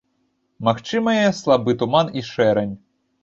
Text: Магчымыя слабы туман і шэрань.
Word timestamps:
Магчымыя 0.69 1.27
слабы 1.41 1.77
туман 1.83 2.07
і 2.21 2.23
шэрань. 2.33 2.75